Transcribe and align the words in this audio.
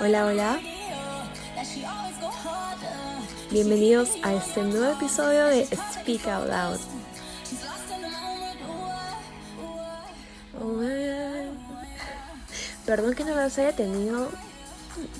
Hola, 0.00 0.26
hola. 0.26 0.60
Bienvenidos 3.50 4.10
a 4.22 4.32
este 4.32 4.62
nuevo 4.62 4.92
episodio 4.92 5.46
de 5.46 5.66
Speak 5.66 6.24
Out 6.28 6.48
Loud. 6.48 6.78
Perdón 12.86 13.14
que 13.14 13.24
no 13.24 13.34
los 13.34 13.58
haya 13.58 13.74
tenido 13.74 14.28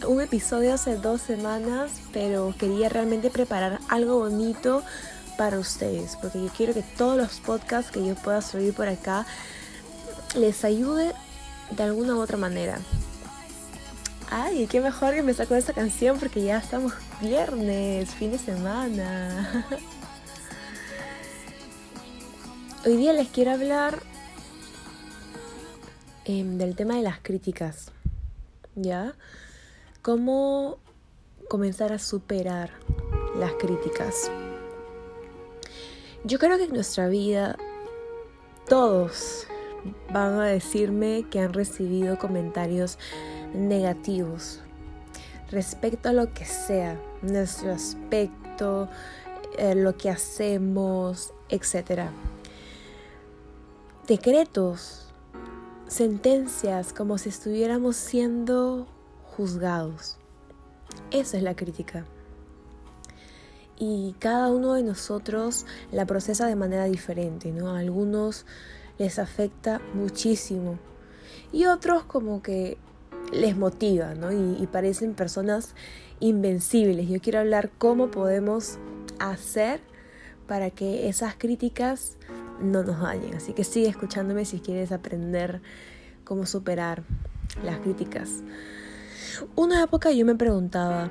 un 0.07 0.21
episodio 0.21 0.75
hace 0.75 0.97
dos 0.97 1.23
semanas, 1.23 1.91
pero 2.13 2.55
quería 2.57 2.89
realmente 2.89 3.31
preparar 3.31 3.81
algo 3.89 4.21
bonito 4.21 4.85
para 5.37 5.59
ustedes, 5.59 6.17
porque 6.23 6.41
yo 6.41 6.51
quiero 6.57 6.73
que 6.73 6.83
todos 6.83 7.17
los 7.17 7.41
podcasts 7.41 7.91
que 7.91 8.07
yo 8.07 8.15
pueda 8.15 8.43
subir 8.43 8.73
por 8.75 8.87
acá 8.87 9.27
les 10.37 10.65
ayude 10.65 11.15
de 11.71 11.83
alguna 11.83 12.15
u 12.15 12.20
otra 12.20 12.37
manera. 12.37 12.79
Ay, 14.30 14.66
qué 14.66 14.82
mejor 14.82 15.14
que 15.14 15.23
me 15.23 15.32
sacó 15.32 15.55
esta 15.55 15.73
canción 15.73 16.18
porque 16.18 16.42
ya 16.42 16.59
estamos 16.59 16.92
viernes, 17.23 18.10
fin 18.10 18.30
de 18.30 18.38
semana. 18.38 19.66
Hoy 22.84 22.96
día 22.96 23.14
les 23.14 23.28
quiero 23.28 23.52
hablar 23.52 24.02
em, 26.27 26.59
del 26.59 26.77
tema 26.77 26.96
de 26.96 27.02
las 27.02 27.20
críticas, 27.20 27.91
¿ya? 28.74 29.14
Cómo 30.02 30.79
comenzar 31.48 31.95
a 31.95 31.98
superar 31.98 32.70
las 33.34 33.54
críticas. 33.54 34.30
Yo 36.24 36.38
creo 36.38 36.59
que 36.59 36.65
en 36.65 36.74
nuestra 36.74 37.09
vida 37.09 37.56
todos 38.68 39.46
van 40.12 40.38
a 40.38 40.45
decirme 40.45 41.24
que 41.30 41.40
han 41.40 41.54
recibido 41.54 42.18
comentarios 42.18 42.98
negativos 43.55 44.60
respecto 45.51 46.09
a 46.09 46.13
lo 46.13 46.32
que 46.32 46.45
sea, 46.45 47.01
nuestro 47.23 47.73
aspecto, 47.73 48.88
eh, 49.57 49.74
lo 49.74 49.96
que 49.96 50.10
hacemos, 50.10 51.32
etc. 51.49 52.10
Decretos, 54.07 55.07
sentencias, 55.87 56.93
como 56.93 57.19
si 57.19 57.30
estuviéramos 57.30 57.96
siendo 57.96 58.87
juzgados. 59.37 60.19
Esa 61.10 61.37
es 61.38 61.43
la 61.43 61.57
crítica. 61.57 62.04
Y 63.79 64.16
cada 64.19 64.50
uno 64.50 64.75
de 64.75 64.82
nosotros 64.82 65.65
la 65.93 66.04
procesa 66.04 66.47
de 66.47 66.56
manera 66.56 66.84
diferente, 66.84 67.53
¿no? 67.53 67.71
A 67.71 67.78
algunos 67.78 68.44
les 68.99 69.19
afecta 69.19 69.81
muchísimo 69.94 70.78
y 71.53 71.66
otros 71.66 72.04
como 72.04 72.43
que 72.43 72.78
les 73.32 73.56
motiva, 73.56 74.15
¿no? 74.15 74.32
Y, 74.32 74.66
parecen 74.66 75.15
personas 75.15 75.75
invencibles. 76.21 77.09
Yo 77.09 77.21
quiero 77.21 77.41
hablar 77.41 77.70
cómo 77.78 78.10
podemos 78.10 78.78
hacer 79.19 79.81
para 80.47 80.70
que 80.70 81.09
esas 81.09 81.34
críticas 81.37 82.16
no 82.60 82.82
nos 82.82 83.00
dañen. 83.00 83.34
Así 83.34 83.53
que 83.53 83.65
sigue 83.65 83.88
escuchándome 83.88 84.44
si 84.44 84.60
quieres 84.60 84.93
aprender 84.93 85.60
cómo 86.25 86.47
superar 86.47 87.03
las 87.65 87.78
críticas. 87.81 88.43
Una 89.54 89.84
época 89.84 90.10
yo 90.10 90.25
me 90.25 90.34
preguntaba, 90.34 91.10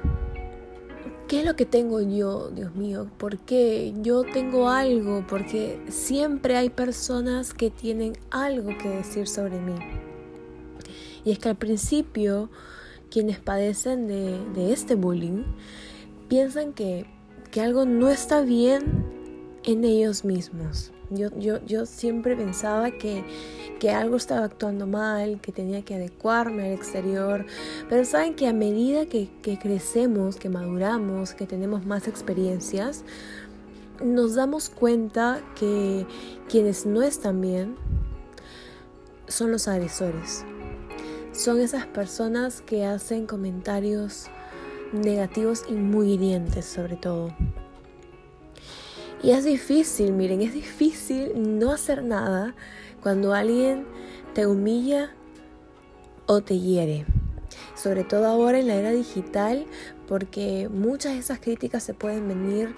¿qué 1.27 1.41
es 1.41 1.45
lo 1.45 1.55
que 1.55 1.65
tengo 1.65 2.01
yo, 2.01 2.49
Dios 2.49 2.75
mío? 2.75 3.09
¿Por 3.17 3.37
qué 3.39 3.93
yo 4.01 4.23
tengo 4.23 4.69
algo? 4.69 5.25
Porque 5.27 5.81
siempre 5.89 6.57
hay 6.57 6.69
personas 6.69 7.53
que 7.53 7.69
tienen 7.69 8.13
algo 8.31 8.77
que 8.77 8.89
decir 8.89 9.27
sobre 9.27 9.59
mí. 9.59 9.75
Y 11.27 11.31
es 11.31 11.39
que 11.39 11.49
al 11.49 11.57
principio 11.57 12.49
quienes 13.11 13.37
padecen 13.37 14.07
de, 14.07 14.71
este 14.71 14.95
bullying 14.95 15.43
piensan 16.29 16.71
que, 16.71 17.05
algo 17.61 17.85
no 17.85 18.07
está 18.07 18.41
bien 18.41 19.03
en 19.65 19.83
ellos 19.83 20.23
mismos. 20.23 20.93
Yo, 21.09 21.37
yo, 21.37 21.57
yo 21.65 21.85
siempre 21.85 22.37
pensaba 22.37 22.91
que, 22.91 23.25
algo 23.89 24.15
estaba 24.15 24.45
actuando 24.45 24.87
mal, 24.87 25.41
que 25.41 25.51
tenía 25.51 25.83
que 25.83 25.95
adecuarme 25.95 26.67
al 26.67 26.71
exterior, 26.71 27.45
pero 27.89 28.05
saben 28.05 28.33
que 28.33 28.47
a 28.47 28.53
medida 28.53 29.05
que, 29.07 29.27
que 29.41 29.59
crecemos, 29.59 30.37
que 30.37 30.47
maduramos, 30.47 31.33
que 31.33 31.45
tenemos 31.45 31.85
más 31.85 32.07
experiencias, 32.07 33.03
nos 34.01 34.35
damos 34.35 34.69
cuenta 34.69 35.43
que 35.59 36.05
quienes 36.47 36.85
no 36.85 37.01
están 37.01 37.41
bien 37.41 37.75
son 39.27 39.51
los 39.51 39.67
agresores 39.67 40.45
son 41.37 41.61
esas 41.61 41.85
personas 41.85 42.61
que 42.61 42.83
hacen 42.83 43.27
comentarios 43.27 44.25
negativos 44.91 45.65
y 45.69 45.73
muy 45.73 46.13
hirientes 46.13 46.65
sobre 46.65 46.95
todo. 46.95 47.29
Y 49.21 49.31
es 49.31 49.45
difícil, 49.45 50.13
miren, 50.13 50.41
es 50.41 50.53
difícil 50.53 51.59
no 51.59 51.71
hacer 51.71 52.03
nada 52.03 52.55
cuando 53.01 53.35
alguien 53.35 53.85
te 54.33 54.47
humilla 54.47 55.11
o 56.25 56.41
te 56.41 56.59
hiere. 56.59 57.05
Sobre 57.75 58.03
todo 58.03 58.25
ahora 58.25 58.59
en 58.59 58.67
la 58.67 58.75
era 58.75 58.91
digital, 58.91 59.67
porque 60.07 60.69
muchas 60.69 61.13
de 61.13 61.19
esas 61.19 61.39
críticas 61.39 61.83
se 61.83 61.93
pueden 61.93 62.27
venir 62.27 62.75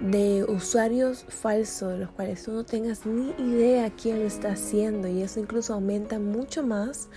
de 0.00 0.44
usuarios 0.44 1.26
falsos, 1.28 1.98
los 1.98 2.10
cuales 2.10 2.42
tú 2.42 2.52
no 2.52 2.64
tengas 2.64 3.04
ni 3.04 3.32
idea 3.38 3.90
quién 3.90 4.20
lo 4.20 4.26
está 4.26 4.52
haciendo 4.52 5.08
y 5.08 5.20
eso 5.22 5.40
incluso 5.40 5.74
aumenta 5.74 6.18
mucho 6.18 6.62
más 6.62 7.08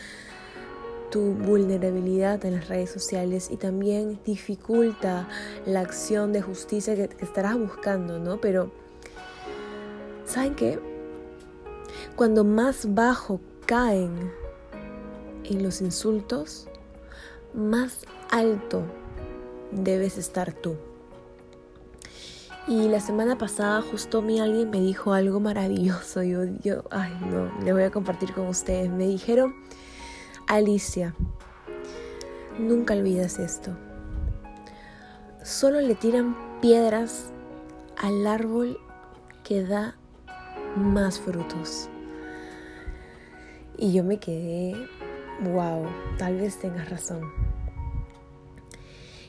tu 1.11 1.33
vulnerabilidad 1.33 2.43
en 2.45 2.55
las 2.55 2.67
redes 2.67 2.89
sociales 2.89 3.49
y 3.51 3.57
también 3.57 4.19
dificulta 4.25 5.27
la 5.65 5.81
acción 5.81 6.33
de 6.33 6.41
justicia 6.41 6.95
que, 6.95 7.09
estarás 7.23 7.57
buscando, 7.57 8.19
¿no? 8.19 8.37
Pero, 8.41 8.71
¿saben 10.25 10.55
qué? 10.55 10.79
Cuando 12.15 12.43
más 12.43 12.93
bajo 12.93 13.39
caen 13.65 14.31
en 15.43 15.63
los 15.63 15.81
insultos, 15.81 16.67
más 17.53 18.05
alto 18.31 18.83
debes 19.71 20.17
estar 20.17 20.53
tú. 20.53 20.75
Y 22.67 22.87
la 22.87 22.99
semana 22.99 23.37
pasada 23.37 23.83
justo 23.83 24.19
a 24.19 24.21
mí 24.21 24.39
alguien 24.39 24.71
me 24.71 24.79
dijo 24.79 25.13
algo 25.13 25.39
maravilloso. 25.39 26.23
Yo, 26.23 26.45
yo, 26.63 26.83
ay 26.89 27.13
no, 27.29 27.51
le 27.63 27.73
voy 27.73 27.83
a 27.83 27.91
compartir 27.91 28.33
con 28.33 28.47
ustedes. 28.47 28.89
Me 28.89 29.05
dijeron 29.05 29.53
Alicia, 30.47 31.15
nunca 32.59 32.93
olvides 32.93 33.39
esto. 33.39 33.75
Solo 35.43 35.81
le 35.81 35.95
tiran 35.95 36.35
piedras 36.61 37.31
al 37.97 38.27
árbol 38.27 38.77
que 39.43 39.63
da 39.63 39.95
más 40.75 41.19
frutos. 41.19 41.89
Y 43.75 43.91
yo 43.91 44.03
me 44.03 44.19
quedé, 44.19 44.75
wow, 45.41 45.87
tal 46.19 46.37
vez 46.37 46.59
tengas 46.59 46.91
razón. 46.91 47.23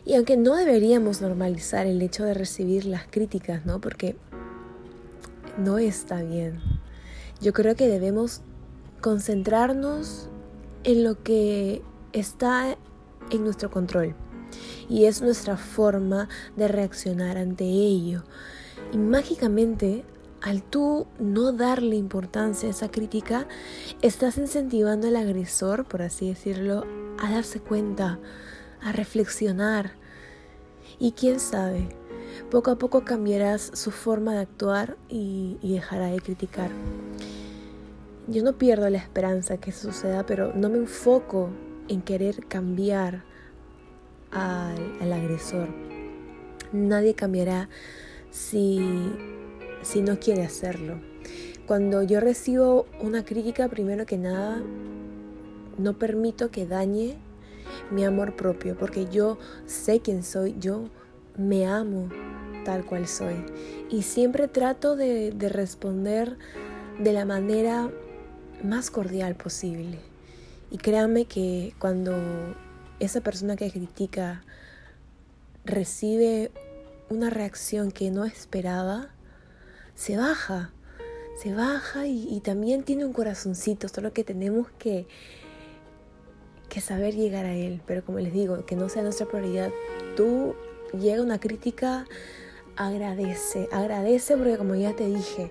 Y 0.05 0.17
aunque 0.17 0.37
no 0.37 0.55
deberíamos 0.55 1.23
normalizar 1.23 1.87
el 1.87 2.03
hecho 2.03 2.25
de 2.25 2.35
recibir 2.35 2.85
las 2.85 3.07
críticas, 3.07 3.65
¿no? 3.65 3.81
Porque 3.81 4.17
no 5.57 5.79
está 5.79 6.21
bien. 6.21 6.61
Yo 7.41 7.55
creo 7.55 7.75
que 7.75 7.89
debemos 7.89 8.43
concentrarnos 9.01 10.29
en 10.87 11.03
lo 11.03 11.23
que 11.23 11.83
está 12.13 12.79
en 13.31 13.45
nuestro 13.45 13.71
control 13.71 14.15
y 14.89 15.07
es 15.07 15.21
nuestra 15.21 15.57
forma 15.57 16.29
de 16.55 16.69
reaccionar 16.69 17.37
ante 17.37 17.65
ello. 17.65 18.23
Y 18.93 18.99
mágicamente, 18.99 20.05
al 20.41 20.63
tú 20.63 21.09
no 21.19 21.53
darle 21.53 21.97
importancia 21.97 22.69
a 22.69 22.71
esa 22.71 22.89
crítica, 22.89 23.49
estás 24.01 24.39
incentivando 24.39 25.09
al 25.09 25.17
agresor, 25.17 25.85
por 25.85 26.03
así 26.03 26.29
decirlo, 26.29 26.85
a 27.19 27.33
darse 27.33 27.59
cuenta, 27.59 28.21
a 28.81 28.93
reflexionar. 28.93 29.93
Y 31.01 31.13
quién 31.13 31.41
sabe, 31.41 31.89
poco 32.49 32.71
a 32.71 32.79
poco 32.79 33.05
cambiarás 33.05 33.73
su 33.75 33.91
forma 33.91 34.35
de 34.35 34.41
actuar 34.41 34.97
y, 35.09 35.59
y 35.63 35.75
dejará 35.75 36.07
de 36.07 36.21
criticar. 36.21 36.71
Yo 38.29 38.43
no 38.43 38.59
pierdo 38.59 38.91
la 38.91 38.99
esperanza 38.99 39.59
que 39.59 39.71
eso 39.71 39.93
suceda, 39.93 40.27
pero 40.27 40.53
no 40.53 40.69
me 40.69 40.79
enfoco 40.79 41.51
en 41.89 42.03
querer 42.03 42.47
cambiar 42.47 43.23
al, 44.33 45.13
agresor. 45.13 45.69
Nadie 46.73 47.15
cambiará 47.15 47.69
si, 48.31 49.13
si 49.83 50.03
no 50.03 50.19
quiere 50.19 50.45
hacerlo. 50.45 51.01
Cuando 51.69 52.03
yo 52.03 52.19
recibo 52.19 52.87
una 53.01 53.25
crítica, 53.25 53.69
primero 53.69 54.07
que 54.07 54.19
nada, 54.19 54.61
no 55.79 55.97
permito 55.97 56.51
que 56.51 56.67
dañe 56.67 57.19
mi 57.93 58.05
amor 58.05 58.35
propio, 58.35 58.77
porque 58.77 59.07
yo 59.07 59.39
sé 59.67 60.01
quién 60.01 60.25
soy, 60.25 60.57
yo 60.59 60.89
me 61.37 61.67
amo 61.67 62.09
tal 62.65 62.85
cual 62.85 63.07
soy. 63.07 63.37
Y 63.89 64.03
siempre 64.03 64.49
trato 64.49 64.97
de, 64.97 65.31
de 65.31 65.49
responder 65.49 66.37
de 66.99 67.13
la 67.13 67.25
manera 67.25 67.91
más 68.63 68.91
cordial 68.91 69.35
posible. 69.35 69.99
Y 70.71 70.79
créanme 70.79 71.27
que 71.27 71.75
cuando 71.79 72.15
esa 72.99 73.21
persona 73.21 73.57
que 73.57 73.71
critica 73.71 74.43
recibe 75.65 76.51
una 77.09 77.31
reacción 77.31 77.93
que 77.93 78.11
no 78.11 78.25
esperaba, 78.25 79.09
se 79.95 80.17
baja, 80.17 80.73
se 81.41 81.55
baja 81.55 82.07
y, 82.07 82.41
también 82.41 82.83
tiene 82.83 83.05
un 83.05 83.13
corazoncito, 83.13 83.89
solo 83.89 84.13
que 84.13 84.25
tenemos 84.25 84.69
que, 84.79 85.07
que 86.69 86.81
saber 86.81 87.15
llegar 87.15 87.45
a 87.45 87.55
él. 87.55 87.83
Pero 87.87 88.05
como 88.05 88.19
les 88.19 88.33
digo, 88.33 88.65
que 88.65 88.77
no 88.77 88.89
sea 88.89 89.03
nuestra 89.03 89.27
prioridad. 89.27 89.71
Tú 90.17 90.55
llega 90.99 91.23
una 91.23 91.39
crítica, 91.39 92.07
agradece, 92.77 93.69
agradece 93.71 94.37
porque 94.37 94.57
como 94.57 94.75
ya 94.75 94.95
te 94.95 95.07
dije, 95.07 95.51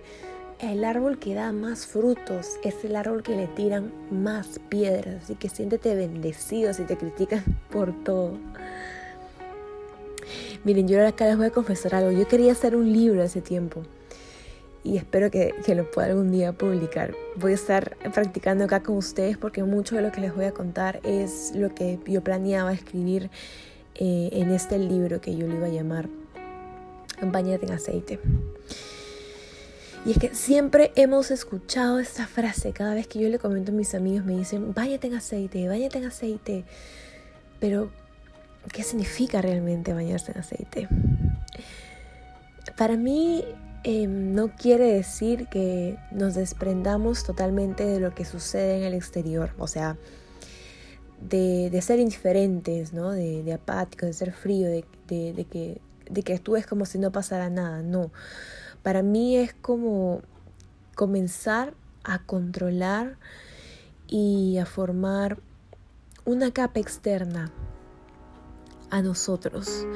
el 0.60 0.84
árbol 0.84 1.19
que 1.19 1.34
da 1.34 1.52
más 1.52 1.86
frutos 1.86 2.57
es 2.63 2.84
el 2.86 2.96
árbol 2.96 3.24
que 3.24 3.36
le 3.36 3.48
tiran 3.48 3.92
más 4.12 4.60
piedras. 4.69 5.24
Así 5.24 5.36
que 5.36 5.50
siéntete 5.50 5.96
bendecido 5.96 6.74
si 6.74 6.84
te 6.84 6.98
critican 6.98 7.44
por 7.72 7.94
todo. 8.04 8.38
Miren, 10.63 10.88
yo 10.88 11.06
acá 11.06 11.25
les 11.25 11.38
voy 11.38 11.48
a 11.48 11.52
confesar 11.52 11.96
algo. 11.96 12.12
Yo 12.12 12.28
quería 12.28 12.52
hacer 12.52 12.75
un 12.75 12.92
libro 12.92 13.22
hace 13.22 13.42
tiempo 13.42 13.84
y 14.84 14.98
espero 14.98 15.31
que, 15.31 15.54
lo 15.75 15.90
pueda 15.90 16.07
algún 16.10 16.31
día 16.31 16.54
publicar. 16.54 17.13
Voy 17.36 17.52
a 17.52 17.56
estar 17.56 17.98
practicando 18.13 18.66
acá 18.66 18.81
con 18.81 18.98
ustedes 18.98 19.38
porque 19.38 19.63
mucho 19.63 19.96
de 19.96 20.04
lo 20.04 20.12
que 20.12 20.22
les 20.22 20.34
voy 20.34 20.46
a 20.46 20.52
contar 20.52 21.02
es 21.04 21.54
lo 21.56 21.74
que 21.74 22.00
yo 22.06 22.24
planeaba 22.24 22.72
escribir 22.72 23.30
eh, 23.96 24.30
en 24.31 24.52
este 24.52 24.78
libro 24.78 25.22
que 25.22 25.36
yo 25.36 25.48
le 25.48 25.56
iba 25.56 25.68
a 25.68 25.69
llamar 25.69 26.07
Bañate 27.22 27.66
en 27.66 27.72
aceite. 27.72 28.19
Y 30.06 30.12
es 30.12 30.19
que 30.19 30.36
siempre 30.36 30.92
hemos 30.96 31.31
escuchado 31.31 31.98
esta 31.98 32.28
frase. 32.28 32.74
Cada 32.74 32.94
vez 32.94 33.07
que 33.07 33.18
yo 33.18 33.28
le 33.28 33.40
comento 33.40 33.72
a 33.72 33.75
mis 33.75 33.96
amigos 33.96 34.24
me 34.24 34.38
dicen, 34.38 34.72
bañate 34.75 35.07
en 35.07 35.16
aceite, 35.16 35.68
bañate 35.68 35.98
en 35.98 36.06
aceite. 36.06 36.63
Pero, 37.60 37.90
¿qué 38.72 38.84
significa 38.84 39.42
realmente 39.42 39.94
bañarse 39.94 40.31
en 40.34 40.38
aceite? 40.38 40.88
Para 42.78 42.98
mí 42.98 43.44
em, 43.84 44.36
no 44.36 44.56
quiere 44.56 44.94
decir 44.94 45.48
que 45.48 45.98
nos 46.12 46.36
desprendamos 46.36 47.24
totalmente 47.24 47.84
de 47.84 48.00
lo 48.00 48.13
que 48.13 48.25
sucede 48.25 48.78
en 48.78 48.84
el 48.84 48.94
exterior. 48.94 49.56
O 49.57 49.68
sea, 49.68 49.98
de, 51.19 51.80
ser 51.81 52.00
indiferentes, 52.00 52.94
¿no? 52.94 53.10
de, 53.10 53.52
apáticos, 53.52 54.06
de 54.06 54.13
ser 54.13 54.34
frío, 54.34 54.69
de, 54.69 54.86
que, 55.07 55.81
de 56.12 56.22
que 56.22 56.42
como 56.69 56.86
si 56.86 57.00
no 57.00 57.12
pasara 57.12 57.50
nada. 57.50 57.81
No 57.81 58.12
para 58.85 59.01
mí 59.01 59.35
es 59.35 59.51
como 59.51 60.21
comenzar 60.93 61.73
a 62.03 62.19
controlar 62.19 63.17
y 64.07 64.59
a 64.59 64.67
formar 64.67 65.39
una 66.23 66.51
capa 66.51 66.81
externa 66.81 67.51
a 68.91 69.01
nosotros. 69.01 69.87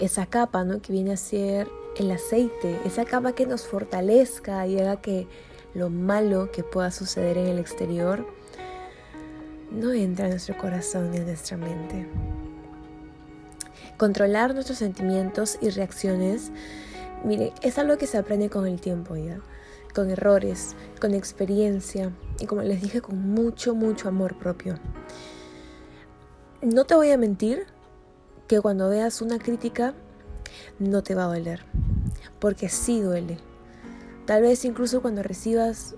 Esa 0.00 0.26
capa 0.26 0.64
¿no? 0.64 0.82
que 0.82 0.92
viene 0.92 1.12
a 1.12 1.16
ser 1.16 1.68
el 1.96 2.10
aceite, 2.10 2.80
esa 2.84 3.04
capa 3.04 3.34
que 3.34 3.46
nos 3.46 3.68
fortalezca 3.68 4.66
y 4.66 4.80
haga 4.80 5.00
que 5.00 5.28
lo 5.72 5.88
malo 5.88 6.50
que 6.50 6.64
pueda 6.64 6.90
suceder 6.90 7.38
en 7.38 7.46
el 7.46 7.60
exterior 7.60 8.26
no 9.70 9.92
entre 9.92 10.26
a 10.26 10.28
nuestro 10.28 10.58
corazón 10.58 11.12
ni 11.12 11.18
a 11.18 11.22
nuestra 11.22 11.56
mente. 11.56 12.08
Controlar 13.96 14.54
nuestros 14.54 14.78
sentimientos 14.78 15.56
y 15.60 15.70
reacciones 15.70 16.50
Mire, 17.24 17.54
es 17.62 17.78
algo 17.78 17.96
que 17.96 18.06
se 18.06 18.18
aprende 18.18 18.50
con 18.50 18.66
el 18.66 18.80
tiempo 18.80 19.14
con 19.94 20.10
errores, 20.10 20.74
con 21.00 21.14
experiencia 21.14 22.12
y 22.38 22.46
como 22.46 22.62
les 22.62 22.82
dije, 22.82 23.00
con 23.00 23.18
mucho, 23.18 23.74
mucho 23.74 24.08
amor 24.08 24.36
propio. 24.36 24.78
No 26.60 26.84
te 26.84 26.94
voy 26.94 27.10
a 27.12 27.16
mentir 27.16 27.66
que 28.48 28.60
cuando 28.60 28.90
veas 28.90 29.22
una 29.22 29.38
crítica 29.38 29.94
no 30.78 31.02
te 31.02 31.14
va 31.14 31.24
a 31.24 31.28
doler, 31.28 31.64
porque 32.40 32.68
sí 32.68 33.00
duele. 33.00 33.38
Tal 34.26 34.42
vez 34.42 34.64
incluso 34.64 35.00
cuando 35.00 35.22
recibas, 35.22 35.94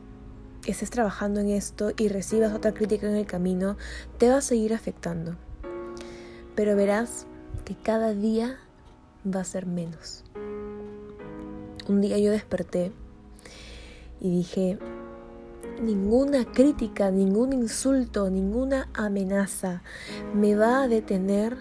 estés 0.67 0.91
trabajando 0.91 1.41
en 1.41 1.49
esto 1.49 1.93
y 1.97 2.09
recibas 2.09 2.53
otra 2.53 2.73
crítica 2.75 3.09
en 3.09 3.17
el 3.17 3.27
camino, 3.27 3.77
te 4.19 4.29
va 4.29 4.37
a 4.37 4.43
seguir 4.43 4.75
afectando. 4.75 5.37
Pero 6.55 6.77
verás 6.77 7.27
que 7.65 7.77
cada 7.77 8.13
día 8.13 8.59
va 9.25 9.41
a 9.41 9.45
ser 9.45 9.67
menos. 9.67 10.26
Un 11.89 12.01
día 12.01 12.19
yo 12.19 12.33
desperté 12.33 12.93
y 14.21 14.31
dije, 14.31 14.79
ninguna 15.81 16.45
crítica, 16.45 17.11
ningún 17.11 17.53
insulto, 17.53 18.29
ninguna 18.31 18.89
amenaza 18.95 19.83
me 20.35 20.57
va 20.57 20.83
a 20.83 20.89
detener 20.89 21.57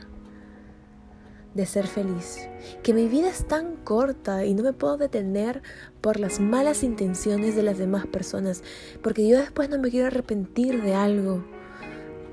de 1.54 1.66
ser 1.66 1.88
feliz. 1.88 2.50
Que 2.83 2.94
mi 2.94 3.07
vida 3.07 3.30
es 3.30 3.48
tan 3.48 3.77
corta 3.77 4.45
y 4.45 4.54
no 4.54 4.63
me 4.63 4.74
puedo 4.74 4.98
detener 4.98 5.62
por 6.01 6.19
las 6.19 6.39
malas 6.39 6.83
intenciones 6.83 7.56
de 7.56 7.63
las 7.63 7.77
demás 7.77 8.07
personas, 8.07 8.63
porque 9.01 9.27
yo 9.27 9.38
después 9.38 9.69
no 9.69 9.80
me 9.80 9.89
quiero 9.89 10.07
arrepentir 10.07 10.81
de 10.81 10.95
algo. 10.95 11.45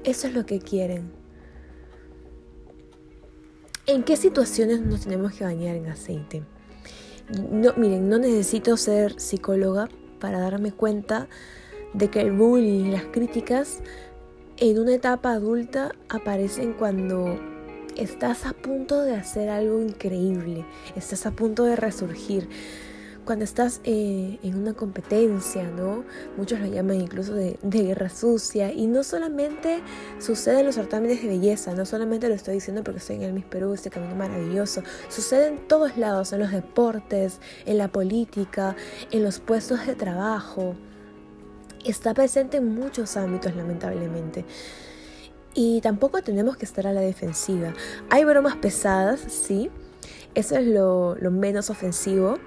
Eso 0.04 0.26
es 0.26 0.34
lo 0.34 0.44
que 0.44 0.58
quieren. 0.58 1.12
¿En 3.86 4.02
qué 4.02 4.16
situaciones 4.16 4.80
nos 4.80 5.02
tenemos 5.02 5.32
que 5.32 5.44
bañar 5.44 5.76
en 5.76 5.86
aceite? 5.86 6.42
No, 7.28 7.72
miren, 7.76 8.08
no 8.08 8.18
necesito 8.18 8.76
ser 8.76 9.20
psicóloga 9.20 9.88
para 10.18 10.40
darme 10.40 10.72
cuenta 10.72 11.28
de 11.94 12.10
que 12.10 12.20
el 12.20 12.32
bullying 12.32 12.86
y 12.86 12.90
las 12.92 13.04
críticas 13.04 13.80
en 14.58 14.78
una 14.78 14.94
etapa 14.94 15.32
adulta 15.32 15.92
aparecen 16.08 16.72
cuando 16.74 17.38
estás 17.96 18.46
a 18.46 18.52
punto 18.52 19.02
de 19.02 19.14
hacer 19.14 19.48
algo 19.48 19.80
increíble, 19.80 20.64
estás 20.96 21.26
a 21.26 21.32
punto 21.32 21.64
de 21.64 21.76
resurgir, 21.76 22.48
cuando 23.24 23.44
estás 23.44 23.80
eh, 23.84 24.38
en 24.42 24.56
una 24.56 24.74
competencia, 24.74 25.64
¿no? 25.64 26.04
Muchos 26.36 26.58
lo 26.58 26.66
llaman 26.66 27.00
incluso 27.00 27.34
de, 27.34 27.58
guerra 27.62 28.08
sucia. 28.08 28.72
Y 28.72 28.86
no 28.86 29.04
solamente 29.04 29.80
sucede 30.18 30.60
en 30.60 30.66
los 30.66 30.74
certámenes 30.74 31.22
de 31.22 31.28
belleza, 31.28 31.74
no 31.74 31.86
solamente 31.86 32.28
lo 32.28 32.34
estoy 32.34 32.54
diciendo 32.54 32.82
porque 32.82 32.98
estoy 32.98 33.16
en 33.16 33.22
el 33.22 33.32
Miss 33.32 33.44
Perú, 33.44 33.74
este 33.74 33.90
camino 33.90 34.16
maravilloso. 34.16 34.82
Sucede 35.08 35.48
en 35.48 35.68
todos 35.68 35.96
lados, 35.96 36.32
en 36.32 36.40
los 36.40 36.50
deportes, 36.50 37.40
en 37.64 37.78
la 37.78 37.88
política, 37.88 38.76
en 39.10 39.22
los 39.22 39.38
puestos 39.38 39.86
de 39.86 39.94
trabajo. 39.94 40.74
Está 41.84 42.14
presente 42.14 42.56
en 42.56 42.74
muchos 42.74 43.16
ámbitos, 43.16 43.54
lamentablemente. 43.54 44.44
Y 45.54 45.80
tampoco 45.80 46.22
tenemos 46.22 46.56
que 46.56 46.64
estar 46.64 46.86
a 46.86 46.92
la 46.92 47.02
defensiva. 47.02 47.74
Hay 48.10 48.24
bromas 48.24 48.56
pesadas, 48.56 49.20
sí. 49.20 49.70
Eso 50.34 50.56
es 50.56 50.66
lo, 50.66 51.14
lo 51.16 51.30
menos 51.30 51.68
ofensivo 51.68 52.38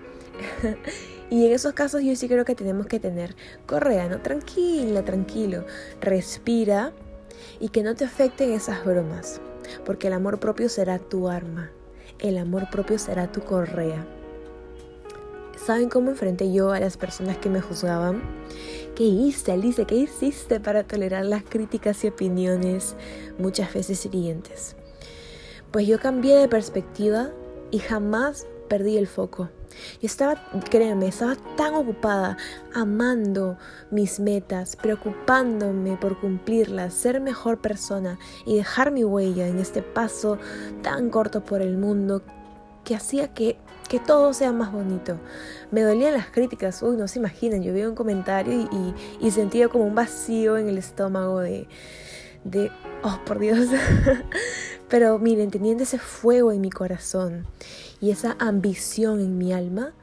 y 1.29 1.45
en 1.45 1.51
esos 1.51 1.73
casos 1.73 2.03
yo 2.03 2.15
sí 2.15 2.27
creo 2.27 2.45
que 2.45 2.55
tenemos 2.55 2.87
que 2.87 2.99
tener 2.99 3.35
correa, 3.65 4.07
¿no? 4.07 4.21
Tranquila, 4.21 5.03
tranquilo. 5.03 5.65
Respira 6.01 6.93
y 7.59 7.69
que 7.69 7.83
no 7.83 7.95
te 7.95 8.05
afecten 8.05 8.51
esas 8.51 8.83
bromas. 8.85 9.41
Porque 9.85 10.07
el 10.07 10.13
amor 10.13 10.39
propio 10.39 10.69
será 10.69 10.99
tu 10.99 11.27
arma. 11.27 11.71
El 12.19 12.37
amor 12.37 12.69
propio 12.69 12.99
será 12.99 13.31
tu 13.31 13.41
correa. 13.41 14.05
¿Saben 15.57 15.89
cómo 15.89 16.11
enfrenté 16.11 16.51
yo 16.51 16.71
a 16.71 16.79
las 16.79 16.97
personas 16.97 17.37
que 17.37 17.49
me 17.49 17.61
juzgaban? 17.61 18.21
¿Qué 18.93 19.03
hice, 19.03 19.51
Alice? 19.51 19.83
¿Qué 19.85 19.95
hiciste 19.95 20.59
para 20.59 20.83
tolerar 20.83 21.25
las 21.25 21.43
críticas 21.43 22.03
y 22.03 22.09
opiniones 22.09 22.95
muchas 23.39 23.73
veces 23.73 24.05
hirientes? 24.05 24.75
Pues 25.71 25.87
yo 25.87 25.99
cambié 25.99 26.35
de 26.35 26.47
perspectiva 26.47 27.31
y 27.71 27.79
jamás 27.79 28.47
perdí 28.67 28.97
el 28.97 29.07
foco. 29.07 29.49
Y 30.01 30.05
estaba, 30.05 30.35
créanme, 30.69 31.07
estaba 31.07 31.35
tan 31.57 31.73
ocupada 31.73 32.37
amando 32.73 33.57
mis 33.91 34.19
metas, 34.19 34.75
preocupándome 34.75 35.97
por 35.97 36.19
cumplirlas, 36.19 36.93
ser 36.93 37.19
mejor 37.19 37.59
persona 37.59 38.17
y 38.45 38.55
dejar 38.57 38.91
mi 38.91 39.03
huella 39.03 39.47
en 39.47 39.59
este 39.59 39.81
paso 39.81 40.37
tan 40.81 41.09
corto 41.09 41.43
por 41.43 41.61
el 41.61 41.77
mundo 41.77 42.21
que 42.85 42.95
hacía 42.95 43.33
que, 43.33 43.57
que 43.89 43.99
todo 43.99 44.33
sea 44.33 44.53
más 44.53 44.71
bonito. 44.71 45.17
Me 45.71 45.81
dolían 45.81 46.13
las 46.13 46.27
críticas, 46.27 46.81
uy, 46.81 46.95
no 46.95 47.07
se 47.07 47.19
imaginan, 47.19 47.63
yo 47.63 47.73
vi 47.73 47.83
un 47.83 47.95
comentario 47.95 48.69
y, 48.71 48.93
y, 49.19 49.31
sentía 49.31 49.67
como 49.67 49.85
un 49.85 49.95
vacío 49.95 50.57
en 50.57 50.69
el 50.69 50.77
estómago 50.77 51.39
de, 51.39 51.67
de 52.45 52.71
oh, 53.03 53.19
por 53.25 53.39
Dios. 53.39 53.67
Pero 54.89 55.19
miren, 55.19 55.51
teniendo 55.51 55.83
ese 55.83 55.99
fuego 55.99 56.53
en 56.53 56.61
mi 56.61 56.69
corazón 56.69 57.45
y 57.99 58.11
esa 58.11 58.37
ambición 58.39 59.19
en 59.19 59.37
mi 59.37 59.51
alma, 59.51 59.93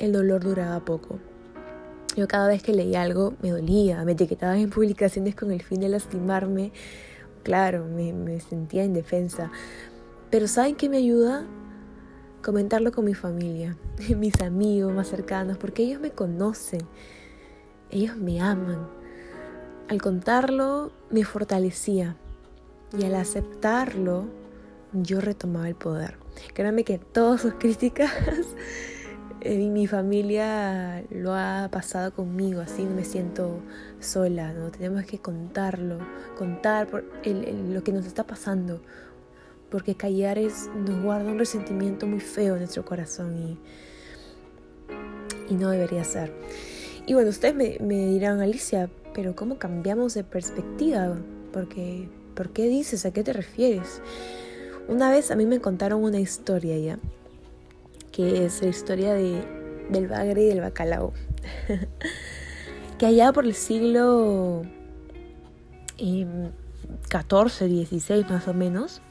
el 0.00 0.12
dolor 0.12 0.42
duraba 0.42 0.84
poco. 0.84 1.20
Yo 2.16 2.26
cada 2.26 2.48
vez 2.48 2.62
que 2.62 2.72
leía 2.72 3.02
algo 3.02 3.34
me 3.42 3.50
dolía, 3.50 4.04
me 4.04 4.12
etiquetaba 4.12 4.56
en 4.56 4.70
publicaciones 4.70 5.34
con 5.34 5.52
el 5.52 5.62
fin 5.62 5.80
de 5.80 5.88
lastimarme. 5.88 6.72
Claro, 7.42 7.84
me, 7.84 8.40
sentía 8.40 8.84
indefensa. 8.84 9.50
Pero 10.30 10.48
¿saben 10.48 10.76
qué 10.76 10.88
me 10.88 10.96
ayuda? 10.96 11.44
Comentarlo 12.42 12.92
con 12.92 13.04
mi 13.04 13.14
familia, 13.14 13.76
mis 14.16 14.40
amigos 14.40 14.94
más 14.94 15.08
cercanos, 15.08 15.58
porque 15.58 15.82
ellos 15.82 16.00
me 16.00 16.10
conocen, 16.10 16.82
ellos 17.90 18.16
me 18.16 18.40
aman. 18.40 19.03
Al 19.88 20.00
contarlo 20.00 20.92
me 21.10 21.24
fortalecía 21.24 22.16
Y 22.98 23.04
al 23.04 23.14
aceptarlo, 23.16 24.26
yo 24.92 25.20
retomaba 25.20 25.68
el 25.68 25.74
poder. 25.74 26.16
Créanme 26.54 26.84
que 26.84 26.98
todas 26.98 27.42
sus 27.42 27.54
críticas 27.54 28.12
mi 29.44 29.86
familia 29.86 31.04
lo 31.10 31.34
ha 31.34 31.68
pasado 31.70 32.14
conmigo, 32.14 32.62
así 32.62 32.84
no 32.84 32.94
me 32.94 33.04
siento 33.04 33.60
sola, 34.00 34.52
¿no? 34.52 34.70
Tenemos 34.70 35.04
que 35.04 35.18
contarlo, 35.18 35.98
contar 36.38 36.86
por 36.86 37.04
lo 37.26 37.84
que 37.84 37.92
nos 37.92 38.06
está 38.06 38.26
pasando, 38.26 38.80
porque 39.70 39.96
callar 39.96 40.38
es, 40.38 40.70
nos 40.74 41.02
guarda 41.02 41.30
un 41.30 41.38
resentimiento 41.38 42.06
muy 42.06 42.20
feo 42.20 42.54
en 42.54 42.60
nuestro 42.60 42.84
corazón 42.84 43.36
y, 43.36 43.58
y 45.52 45.54
no 45.56 45.70
debería 45.70 46.04
ser. 46.04 46.32
Y 47.06 47.12
bueno, 47.12 47.28
ustedes 47.28 47.54
me, 47.54 48.06
dirán, 48.06 48.40
Alicia, 48.40 48.88
pero 49.12 49.36
¿cómo 49.36 49.58
cambiamos 49.58 50.14
de 50.14 50.24
perspectiva? 50.24 51.16
Porque, 51.52 52.08
¿por 52.34 52.50
qué 52.50 52.66
dices? 52.66 53.04
¿A 53.04 53.12
qué 53.12 53.22
te 53.22 53.34
refieres? 53.34 54.00
Una 54.88 55.10
vez 55.10 55.30
a 55.30 55.36
mí 55.36 55.44
me 55.44 55.60
contaron 55.60 56.02
una 56.02 56.18
historia 56.18 56.78
ya, 56.78 56.98
que 58.10 58.46
es 58.46 58.62
la 58.62 58.68
historia 58.68 59.12
de, 59.12 59.44
del 59.90 60.08
bagre 60.08 60.44
y 60.44 60.46
del 60.46 60.62
bacalao. 60.62 61.12
que 62.98 63.06
allá 63.06 63.32
por 63.32 63.44
el 63.44 63.54
siglo 63.54 64.62
XIV, 65.98 66.52
em, 67.62 67.86
XVI 67.86 68.24
más 68.30 68.48
o 68.48 68.54
menos, 68.54 69.02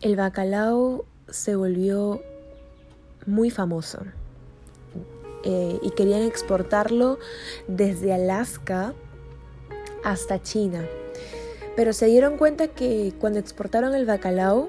el 0.00 0.16
bacalao 0.16 1.04
se 1.28 1.54
volvió 1.54 2.22
muy 3.24 3.50
famoso. 3.50 4.00
Eh, 5.44 5.78
y 5.82 5.90
querían 5.90 6.22
exportarlo 6.22 7.18
desde 7.66 8.12
Alaska 8.12 8.94
hasta 10.04 10.42
China. 10.42 10.84
Pero 11.76 11.92
se 11.92 12.06
dieron 12.06 12.36
cuenta 12.36 12.68
que 12.68 13.14
cuando 13.18 13.38
exportaron 13.38 13.94
el 13.94 14.04
bacalao, 14.04 14.68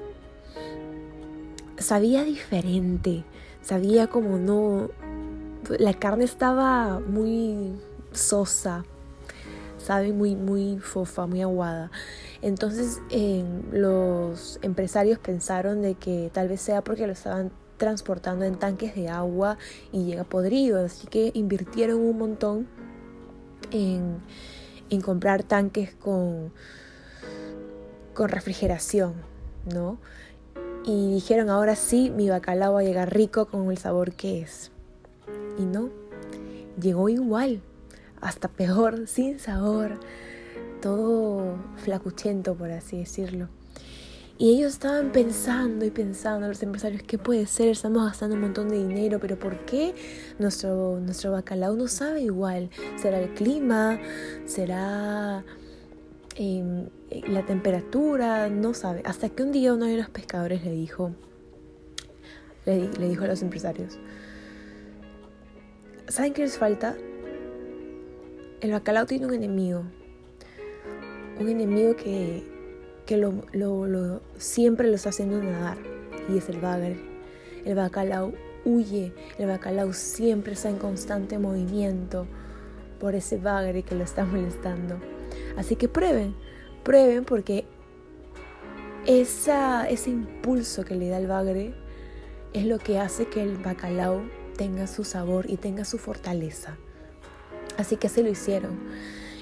sabía 1.78 2.24
diferente, 2.24 3.24
sabía 3.60 4.06
como 4.06 4.38
no, 4.38 4.90
la 5.78 5.94
carne 5.94 6.24
estaba 6.24 7.00
muy 7.00 7.74
sosa, 8.12 8.84
sabe, 9.78 10.12
muy, 10.12 10.36
muy 10.36 10.78
fofa, 10.78 11.26
muy 11.26 11.42
aguada. 11.42 11.90
Entonces 12.40 13.00
los 13.72 14.58
empresarios 14.62 15.18
pensaron 15.18 15.82
de 15.82 15.94
que 15.94 16.30
tal 16.32 16.48
vez 16.48 16.60
sea 16.60 16.82
porque 16.82 17.06
lo 17.06 17.12
estaban 17.12 17.50
transportando 17.82 18.44
en 18.44 18.54
tanques 18.54 18.94
de 18.94 19.08
agua 19.08 19.58
y 19.90 20.04
llega 20.04 20.22
podrido, 20.22 20.84
así 20.84 21.08
que 21.08 21.32
invirtieron 21.34 21.98
un 21.98 22.16
montón 22.16 22.68
en, 23.72 24.20
comprar 25.00 25.42
tanques 25.42 25.92
con 25.92 26.52
con 28.14 28.28
refrigeración, 28.28 29.14
¿no? 29.74 29.98
Y 30.84 31.12
dijeron, 31.14 31.50
ahora 31.50 31.74
sí, 31.74 32.08
mi 32.10 32.28
bacalao 32.28 32.74
va 32.74 32.80
a 32.80 32.84
llegar 32.84 33.12
rico 33.12 33.46
con 33.46 33.68
el 33.72 33.78
sabor 33.78 34.12
que 34.12 34.42
es. 34.42 34.70
Y 35.58 35.62
no, 35.62 35.90
llegó 36.80 37.08
igual, 37.08 37.62
hasta 38.20 38.46
peor, 38.46 39.06
sin 39.08 39.40
sabor, 39.40 39.98
todo 40.80 41.56
flacuchento, 41.78 42.54
por 42.54 42.70
así 42.70 42.98
decirlo. 42.98 43.48
Y 44.38 44.56
ellos 44.56 44.72
estaban 44.72 45.12
pensando 45.12 45.84
y 45.84 45.90
pensando, 45.90 46.48
los 46.48 46.62
empresarios, 46.62 47.02
¿qué 47.02 47.18
puede 47.18 47.46
ser? 47.46 47.68
Estamos 47.68 48.04
gastando 48.04 48.34
un 48.34 48.42
montón 48.42 48.68
de 48.68 48.78
dinero, 48.78 49.18
pero 49.20 49.38
¿por 49.38 49.64
qué 49.66 49.94
nuestro, 50.38 50.98
nuestro 51.00 51.32
bacalao 51.32 51.76
no 51.76 51.86
sabe 51.86 52.22
igual? 52.22 52.70
¿Será 52.96 53.20
el 53.20 53.34
clima? 53.34 54.00
¿Será 54.46 55.44
Em, 56.36 56.88
la 57.28 57.44
temperatura, 57.44 58.48
no 58.48 58.72
sabe. 58.72 59.02
Hasta 59.04 59.28
que 59.28 59.42
un 59.42 59.52
día 59.52 59.74
uno 59.74 59.84
de 59.86 59.98
los 59.98 60.08
pescadores 60.08 60.64
le 60.64 60.70
dijo, 60.70 61.12
le, 62.64 62.88
dijo 62.88 63.24
a 63.24 63.26
los 63.26 63.42
empresarios, 63.42 63.98
¿saben 66.08 66.32
qué 66.32 66.42
les 66.42 66.56
falta? 66.56 66.96
El 68.62 68.70
bacalao 68.70 69.04
tiene 69.04 69.26
un 69.26 69.34
enemigo, 69.34 69.82
un 71.38 71.48
enemigo 71.48 71.96
que, 71.96 72.44
lo, 73.16 74.20
siempre 74.38 74.88
lo 74.88 74.94
está 74.94 75.10
haciendo 75.10 75.42
nadar, 75.42 75.78
y 76.28 76.38
es 76.38 76.48
el 76.48 76.60
bagre. 76.60 77.00
El 77.64 77.74
bacalao 77.74 78.32
huye, 78.64 79.12
el 79.38 79.46
bacalao 79.46 79.92
siempre 79.92 80.54
está 80.54 80.68
en 80.68 80.78
constante 80.78 81.38
movimiento 81.38 82.26
por 83.00 83.14
ese 83.14 83.36
bagre 83.36 83.82
que 83.82 83.94
lo 83.94 84.04
está 84.04 84.24
molestando. 84.24 84.98
Así 85.56 85.76
que 85.76 85.88
prueben, 85.88 86.34
prueben 86.82 87.24
porque 87.24 87.64
esa, 89.06 89.88
ese 89.88 90.10
impulso 90.10 90.84
que 90.84 90.94
le 90.94 91.08
da 91.08 91.18
el 91.18 91.26
bagre 91.26 91.74
es 92.52 92.64
lo 92.64 92.78
que 92.78 92.98
hace 92.98 93.26
que 93.26 93.42
el 93.42 93.56
bacalao 93.56 94.22
tenga 94.56 94.86
su 94.86 95.04
sabor 95.04 95.50
y 95.50 95.56
tenga 95.56 95.84
su 95.84 95.98
fortaleza. 95.98 96.76
Así 97.78 97.96
que 97.96 98.08
se 98.08 98.22
lo 98.22 98.30
hicieron. 98.30 98.78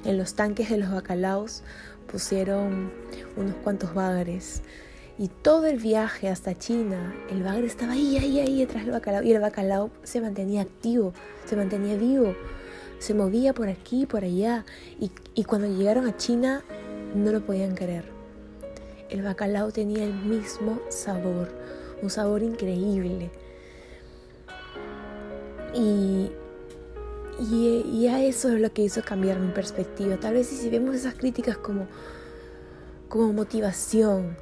En 0.05 0.17
los 0.17 0.35
tanques 0.35 0.71
de 0.71 0.79
los 0.79 0.91
bacalaos 0.91 1.63
pusieron 2.11 2.91
unos 3.37 3.55
cuantos 3.57 3.95
bagres. 3.95 4.63
Y 5.19 5.29
todo 5.29 5.67
el 5.67 5.79
viaje 5.79 6.29
hasta 6.29 6.59
China, 6.59 7.15
el 7.31 7.43
bagre 7.43 7.67
estaba 7.67 7.93
ahí, 7.93 8.17
ahí, 8.17 8.41
ahí 8.41 8.61
detrás 8.61 8.85
del 8.85 8.93
bacalao. 8.93 9.23
Y 9.23 9.33
el 9.33 9.41
bacalao 9.41 9.91
se 10.03 10.21
mantenía 10.21 10.63
activo, 10.63 11.13
se 11.45 11.57
mantenía 11.57 11.97
vivo 11.97 12.35
se 13.01 13.15
movía 13.15 13.55
por 13.55 13.69
aquí, 13.69 14.05
por 14.07 14.25
allá, 14.25 14.65
y, 15.01 15.45
cuando 15.45 15.67
llegaron 15.67 16.07
a 16.07 16.17
China 16.19 16.63
no 17.15 17.33
lo 17.33 17.41
podían 17.41 17.75
creer. 17.75 18.05
El 19.09 19.23
bacalao 19.23 19.73
tenía 19.73 20.05
el 20.05 20.13
mismo 20.13 20.81
sabor, 20.91 21.49
un 22.03 22.11
sabor 22.11 22.43
increíble. 22.43 23.31
Y, 25.75 26.31
y, 27.41 28.07
a 28.09 28.23
eso 28.23 28.51
es 28.51 28.61
lo 28.61 28.71
que 28.73 28.83
hizo 28.83 29.03
cambiar 29.03 29.39
mi 29.39 29.51
perspectiva. 29.53 30.19
Tal 30.19 30.35
vez 30.35 30.49
si 30.49 30.69
vemos 30.69 30.95
esas 30.95 31.15
críticas 31.15 31.57
como, 31.57 31.87
como 33.09 33.33
motivación, 33.33 34.37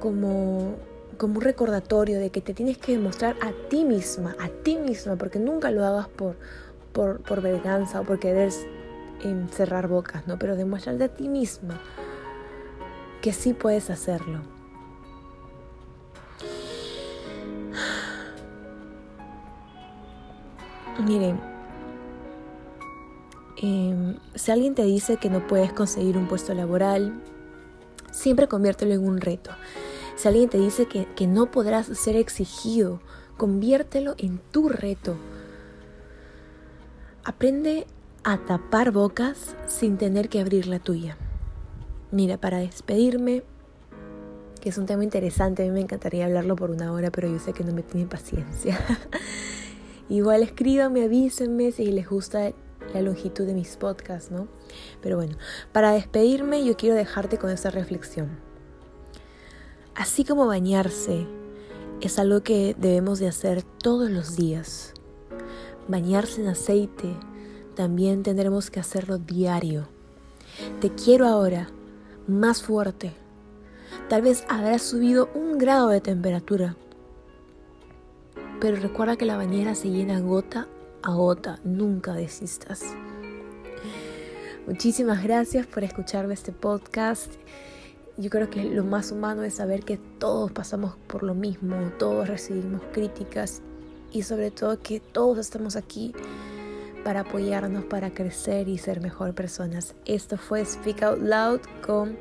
como, 0.00 0.76
como 1.18 1.34
un 1.34 1.42
recordatorio 1.42 2.18
de 2.18 2.30
que 2.30 2.40
te 2.40 2.54
tienes 2.54 2.78
que 2.78 2.92
demostrar 2.92 3.36
a 3.42 3.52
ti 3.68 3.84
misma, 3.84 4.34
a 4.40 4.48
ti 4.48 4.76
misma, 4.76 5.16
porque 5.16 5.38
nunca 5.38 5.70
lo 5.70 5.84
hagas 5.84 6.08
por, 6.08 6.36
por, 6.92 7.20
por 7.20 7.42
verganza 7.42 8.00
o 8.00 8.04
por 8.04 8.18
querer 8.18 8.50
encerrar 9.22 9.86
bocas, 9.88 10.26
¿no? 10.26 10.38
Pero 10.38 10.56
demostrarte 10.56 11.04
a 11.04 11.08
ti 11.08 11.28
misma 11.28 11.78
que 13.20 13.34
sí 13.34 13.52
puedes 13.52 13.90
hacerlo. 13.90 14.40
Miren, 21.04 21.49
em, 23.56 24.16
si 24.34 24.50
alguien 24.50 24.74
te 24.74 24.84
dice 24.84 25.16
que 25.16 25.30
no 25.30 25.46
puedes 25.46 25.72
conseguir 25.72 26.16
un 26.16 26.28
puesto 26.28 26.54
laboral, 26.54 27.20
siempre 28.10 28.48
conviértelo 28.48 28.94
en 28.94 29.06
un 29.06 29.20
reto. 29.20 29.50
Si 30.16 30.28
alguien 30.28 30.48
te 30.48 30.58
dice 30.58 30.86
que, 30.86 31.06
que 31.16 31.26
no 31.26 31.50
podrás 31.50 31.86
ser 31.86 32.16
exigido, 32.16 33.00
conviértelo 33.36 34.14
en 34.18 34.38
tu 34.50 34.68
reto. 34.68 35.16
Aprende 37.24 37.86
a 38.22 38.38
tapar 38.38 38.90
bocas 38.90 39.56
sin 39.66 39.96
tener 39.96 40.28
que 40.28 40.40
abrir 40.40 40.66
la 40.66 40.78
tuya. 40.78 41.16
Mira, 42.10 42.38
para 42.38 42.58
despedirme, 42.58 43.42
que 44.60 44.68
es 44.68 44.78
un 44.78 44.86
tema 44.86 45.04
interesante, 45.04 45.62
a 45.62 45.66
mí 45.66 45.72
me 45.72 45.80
encantaría 45.80 46.26
hablarlo 46.26 46.56
por 46.56 46.70
una 46.70 46.92
hora, 46.92 47.10
pero 47.10 47.28
yo 47.28 47.38
sé 47.38 47.52
que 47.52 47.64
no 47.64 47.72
me 47.72 47.82
tienen 47.82 48.08
paciencia. 48.08 48.78
Igual 50.08 50.42
escríbanme, 50.42 51.04
avísenme 51.04 51.72
si 51.72 51.86
les 51.86 52.08
gusta 52.08 52.52
la 52.92 53.02
longitud 53.02 53.46
de 53.46 53.54
mis 53.54 53.76
podcasts, 53.76 54.30
¿no? 54.30 54.48
Pero 55.00 55.16
bueno, 55.16 55.36
para 55.72 55.92
despedirme 55.92 56.64
yo 56.64 56.76
quiero 56.76 56.94
dejarte 56.94 57.38
con 57.38 57.50
esta 57.50 57.70
reflexión. 57.70 58.38
Así 59.94 60.24
como 60.24 60.46
bañarse 60.46 61.26
es 62.00 62.18
algo 62.18 62.42
que 62.42 62.74
debemos 62.78 63.18
de 63.18 63.28
hacer 63.28 63.62
todos 63.62 64.10
los 64.10 64.36
días, 64.36 64.94
bañarse 65.88 66.40
en 66.40 66.48
aceite, 66.48 67.14
también 67.74 68.22
tendremos 68.22 68.70
que 68.70 68.80
hacerlo 68.80 69.18
diario. 69.18 69.88
Te 70.80 70.90
quiero 70.90 71.26
ahora, 71.26 71.70
más 72.26 72.62
fuerte. 72.62 73.12
Tal 74.08 74.22
vez 74.22 74.44
habrás 74.48 74.82
subido 74.82 75.30
un 75.34 75.58
grado 75.58 75.88
de 75.88 76.00
temperatura. 76.00 76.76
Pero 78.60 78.76
recuerda 78.76 79.16
que 79.16 79.24
la 79.24 79.36
bañera 79.36 79.74
se 79.74 79.88
llena 79.88 80.20
gota 80.20 80.68
a 81.02 81.12
gota. 81.12 81.58
Nunca 81.64 82.14
desistas. 82.14 82.82
Muchísimas 84.66 85.22
gracias 85.22 85.66
por 85.66 85.84
escucharme 85.84 86.34
este 86.34 86.52
podcast. 86.52 87.32
Yo 88.16 88.28
creo 88.28 88.50
que 88.50 88.64
lo 88.64 88.84
más 88.84 89.10
humano 89.12 89.42
es 89.42 89.54
saber 89.54 89.82
que 89.82 89.96
todos 89.96 90.52
pasamos 90.52 90.96
por 91.06 91.22
lo 91.22 91.34
mismo, 91.34 91.76
todos 91.98 92.28
recibimos 92.28 92.82
críticas 92.92 93.62
y 94.12 94.22
sobre 94.22 94.50
todo 94.50 94.78
que 94.80 95.00
todos 95.00 95.38
estamos 95.38 95.76
aquí 95.76 96.12
para 97.02 97.20
apoyarnos, 97.20 97.84
para 97.84 98.12
crecer 98.12 98.68
y 98.68 98.78
ser 98.78 99.00
mejor 99.00 99.34
personas. 99.34 99.94
Esto 100.04 100.36
fue 100.36 100.64
Speak 100.64 101.02
Out 101.02 101.20
Loud 101.20 101.60
con 101.84 102.18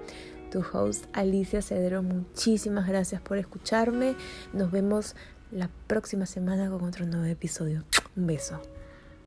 tu 0.51 0.63
host 0.73 1.05
Alicia 1.13 1.61
Cedero. 1.61 2.01
Muchísimas 2.01 2.87
gracias 2.87 3.21
por 3.21 3.37
escucharme. 3.37 4.15
Nos 4.53 4.71
vemos 4.71 5.15
la 5.51 5.69
próxima 5.87 6.25
semana 6.25 6.69
con 6.69 6.83
otro 6.83 7.05
nuevo 7.05 7.25
episodio. 7.25 7.83
Un 8.19 8.27
beso. 8.27 8.59